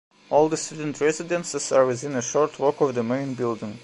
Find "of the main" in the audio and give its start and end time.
2.81-3.35